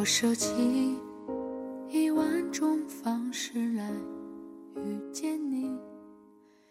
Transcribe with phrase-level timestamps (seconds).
[0.00, 0.48] 我设计
[1.90, 3.86] 一万种方式来
[4.76, 5.66] 遇见你。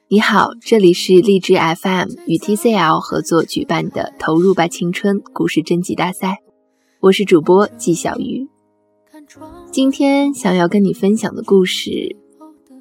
[0.08, 6.40] 你好，这里是荔枝 FM 与 TCL 合作举办的“投入吧青春”故事征集大赛，
[7.02, 8.50] 我是主播季小鱼。
[9.72, 12.16] 今天想要跟你分享的故事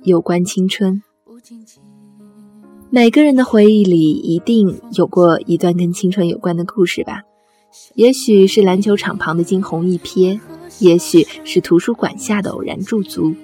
[0.03, 1.03] 有关青春。
[2.89, 7.21] 每个人的回忆里一定有过一段跟青春有关的故事吧？
[7.95, 10.41] 也许是篮球场旁的惊鸿一瞥，
[10.79, 13.35] 也许是图书馆下的偶然驻足，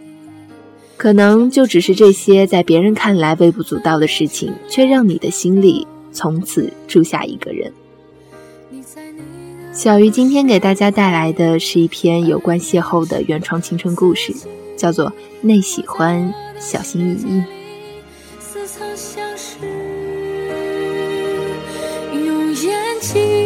[0.97, 7.73] 可能就只是这些在别人看来微不足道的事情，却让你的心里从此住下一个人。
[9.73, 14.33] 小鱼今天给大家带来的是一篇有关邂逅的原创青春故事，
[14.77, 15.11] 叫做
[15.41, 17.41] 《内喜欢，小心翼翼》。
[18.39, 19.57] 似曾相识，
[22.15, 23.44] 用眼睛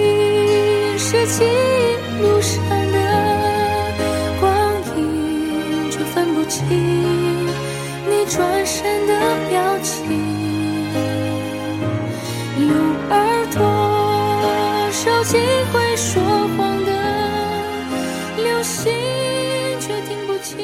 [18.89, 20.59] 心，却听不清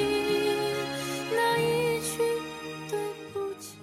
[1.31, 2.23] 那一句
[2.89, 2.99] 对
[3.33, 3.77] 不起。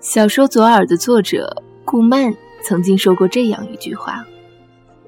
[0.00, 2.32] 小说《左耳》的作者顾漫
[2.62, 4.24] 曾经说过这样一句话：“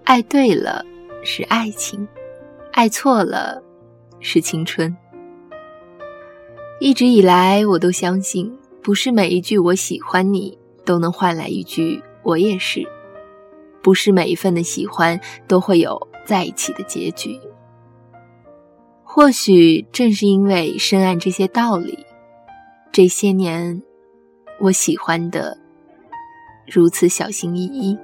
[0.05, 0.85] 爱对了
[1.27, 2.07] 是爱情，
[2.73, 3.63] 爱错了
[4.21, 4.97] 是青春。”
[6.81, 12.87] 一直以来，我都相信，不是每一句“我喜欢你”都能换来一句“我也是”，
[13.83, 17.39] 不是每一份的喜欢都会有在一起的结局。
[19.03, 22.07] 或许正是因为深谙这些道理，
[22.93, 23.83] 这些年。
[24.59, 25.59] 我喜欢的
[26.67, 27.95] 如此小心翼翼。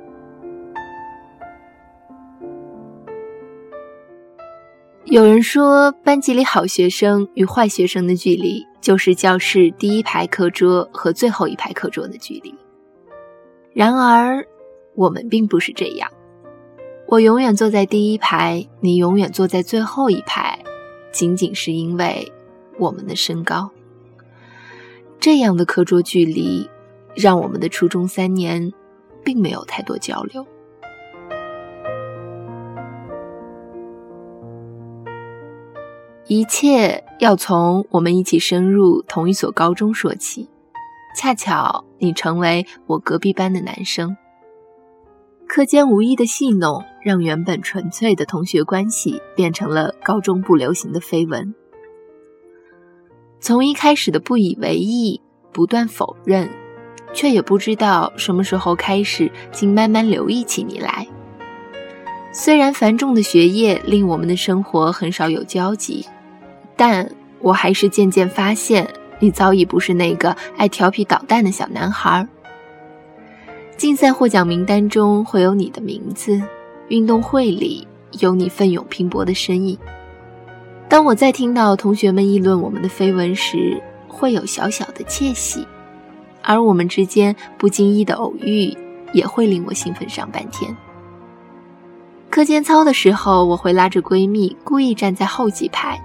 [5.13, 12.55] 有人说，班级里好学生与坏学生的距离，就是教室第一排课桌和最后一排课桌的距离。
[13.75, 14.43] 然而，
[14.95, 16.11] 我们并不是这样。
[17.07, 20.59] 我永远坐在第一排，你永远坐在最后一排，
[21.13, 22.33] 仅仅是因为
[22.79, 23.71] 我们的身高。
[25.21, 26.67] 这样的课桌距离，
[27.15, 28.73] 让我们的初中三年，
[29.23, 30.47] 并没有太多交流。
[36.33, 40.49] 一切要从我们一起升入同一所高中说起。
[41.15, 44.17] 恰巧你成为我隔壁班的男生，
[45.47, 51.55] 课间无意的戏弄，让原本纯粹的同学关系变成了高中不流行的绯闻。
[53.39, 55.21] 从一开始的不以为意、
[55.53, 56.49] 不断否认，
[57.13, 61.07] 却也不知道什么时候开始，竟慢慢留意起你来。
[62.33, 66.07] 虽然繁重的学业令我们的生活很少有交集，
[66.77, 67.11] 但
[67.41, 68.89] 我还是渐渐发现，
[69.19, 72.27] 你早已不是那个爱调皮捣蛋的小男孩。
[73.77, 76.41] 竞赛获奖名单中会有你的名字，
[76.89, 77.87] 运动会里
[78.21, 79.77] 有你奋勇拼搏的身影。
[80.89, 85.67] 当我在听到同学们议论我们的绯闻时，会有小小的窃喜；
[86.43, 88.77] 而我们之间不经意的偶遇，
[89.13, 90.77] 也会令我兴奋上半天。
[92.31, 96.01] 课间操的时候，我会拉着闺蜜故意站在后几排，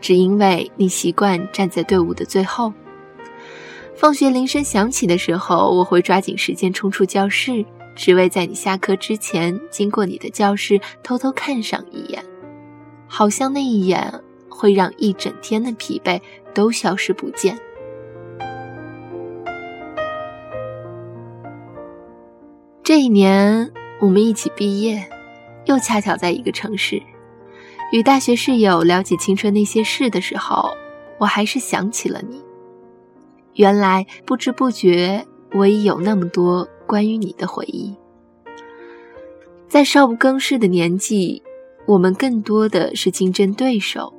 [0.00, 2.72] 只因为你习惯站在队伍的最后。
[3.96, 7.64] 放学铃声响起的时候，我会抓紧时间冲出教室，
[7.96, 12.24] 只为在你下课之前经过你的教室，偷偷看上一眼。
[13.08, 14.12] 好像那一眼
[14.48, 16.20] 会让一整天的疲惫
[16.54, 17.58] 都消失不见。
[22.84, 25.04] 这一年，我们一起毕业，
[25.66, 27.02] 又恰巧在一个城市。
[27.90, 30.70] 与大学室友聊起青春那些事的时候，
[31.18, 32.42] 我还是想起了你。
[33.54, 37.94] 原来不知不觉，我已有那么多关于你的回忆。
[39.66, 41.42] 在少不更事的年纪。
[41.86, 44.12] 我们更多的是竞争对手，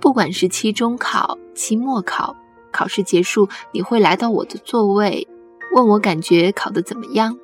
[0.00, 2.34] 不管是期中考、期末考，
[2.72, 5.28] 考试结束你会来到我的座位，
[5.74, 7.38] 问我感觉考得怎么样。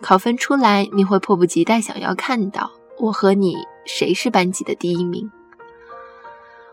[0.00, 2.70] 考分出来，你会迫不及待想要看到
[3.00, 5.30] 我和你谁是班级的第一名。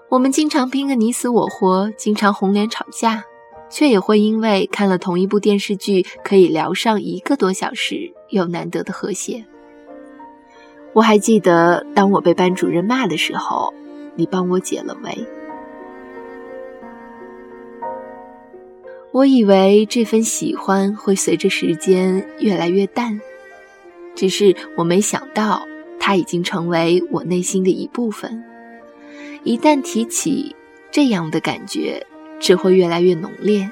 [0.09, 3.23] 我们经常拼个你死我活，经常红脸吵架，
[3.69, 9.45] 却也会因为看了同一部电视剧可以聊上一个多小时，有难得的和谐。
[10.93, 13.71] 我还记得，当我被班主任骂的时候，
[14.15, 15.27] 你帮我解了围。
[19.11, 23.21] 我以为这份喜欢会随着时间越来越淡，
[24.15, 25.63] 只是我没想到，
[26.09, 28.43] 它已经成为我内心的一部分。
[29.43, 30.55] 一旦提起
[30.89, 32.03] 这样的感觉，
[32.39, 33.69] 只会越来越浓烈。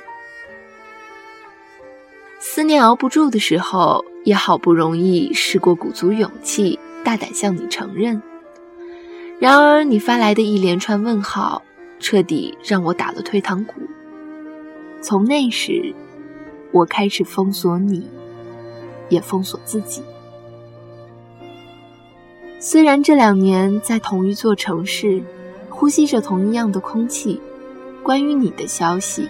[2.38, 8.22] 思念熬不住的时候，也好不容易试过鼓足勇气，大胆向你承认。
[9.40, 11.64] 然而你发来的一连串问号，
[11.98, 13.74] 彻底让我打了退堂鼓。
[15.02, 15.92] 从那时，
[16.72, 18.08] 我开始封锁你，
[19.10, 20.04] 也封锁自己。
[22.60, 25.22] 虽然这两年在同一座城市，
[25.70, 27.40] 呼吸着同一样的空气，
[28.02, 29.30] 关于你的消息，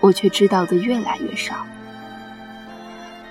[0.00, 1.66] 我却知道的越来越少。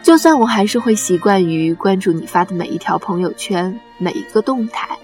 [0.03, 4.97] 就算我还是会习惯于关注你发的每一条朋友圈、每一个动态，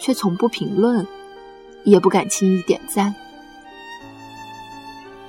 [0.00, 1.06] 却从不评论，
[1.84, 3.14] 也不敢轻易点赞。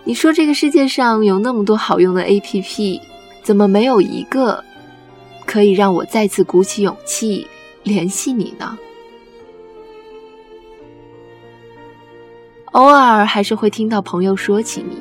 [0.05, 3.01] 你说这个世界上有那么多好用的 APP，
[3.43, 4.63] 怎么没有一个
[5.45, 7.45] 可以让我再次鼓起勇气
[7.83, 8.77] 联系你呢？
[12.71, 14.97] 偶尔还是会听到朋友说起你，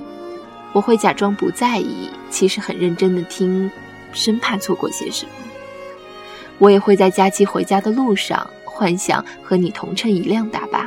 [0.73, 3.71] 我会假装不在意，其实很认真的听，
[4.13, 5.33] 生怕错过些什么。
[6.59, 10.87] 我也会在假期回家的路上幻想和你同乘一辆大巴，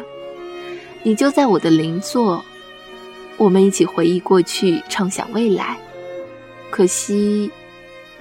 [1.01, 2.43] 你就在我的邻座。
[3.37, 5.77] 我们一起回忆过去，畅想未来，
[6.69, 7.49] 可惜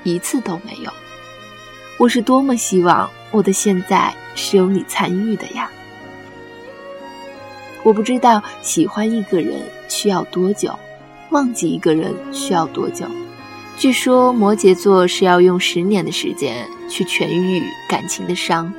[0.04, 0.90] 一次都没有。
[1.98, 5.68] 我是多么希望我的现在是由你参与的呀！
[7.82, 10.72] 我不知道喜欢一个人需要多久，
[11.30, 13.04] 忘记一个人需要多久。
[13.76, 18.72] 据说摩羯座是要用十年的时间去痊愈感情的伤。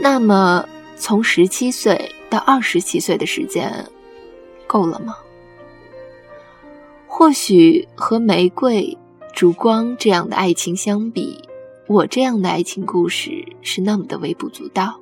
[0.00, 3.86] 那么，从十七岁到二十七岁的时间。
[4.66, 5.14] 够了吗？
[7.06, 8.98] 或许和玫瑰、
[9.32, 11.40] 烛光这样的爱情相比，
[11.88, 15.00] 我这样的爱情故事是那么的微不足道。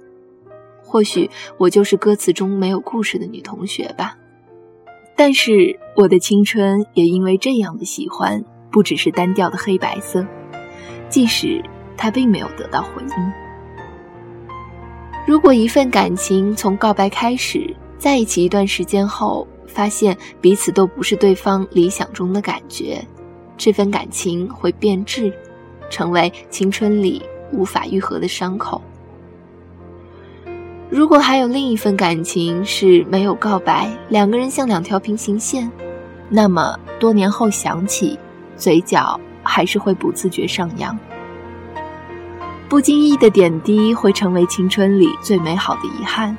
[0.82, 4.18] 或许我就是歌词中没有故事的女同学吧。
[5.16, 10.26] 但是我的青春也因为这样的喜欢，不只是单调的黑白色，
[11.08, 11.62] 即使
[11.96, 13.32] 它并没有得到回应。
[15.26, 23.02] 如果一份感情从告白开始，在一起一段时间后，发现彼此都不是对方理想中的感觉，
[23.56, 25.32] 这份感情会变质，
[25.90, 27.22] 成为青春里
[27.52, 28.80] 无法愈合的伤口。
[30.90, 35.70] 如果还有另一份感情是没有告白，两个人像两条平行线，
[36.28, 38.18] 那么多年后想起，
[38.56, 40.96] 嘴角还是会不自觉上扬。
[42.68, 46.36] 不经意的点滴会成为青春里最美好的遗憾，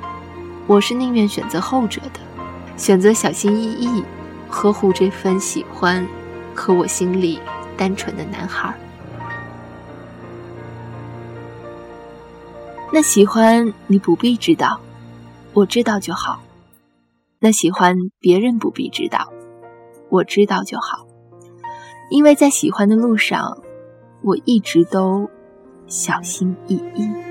[0.66, 2.20] 我是宁愿选择后者的。
[2.76, 4.02] 选择小心翼翼
[4.48, 6.06] 呵护这份喜欢，
[6.54, 7.38] 和我心里
[7.76, 8.74] 单纯的男孩。
[12.92, 14.80] 那喜欢你不必知道，
[15.52, 16.40] 我知道就好。
[17.38, 19.32] 那喜欢别人不必知道，
[20.08, 21.06] 我知道就好。
[22.10, 23.58] 因为在喜欢的路上，
[24.22, 25.28] 我一直都
[25.88, 27.25] 小心翼翼。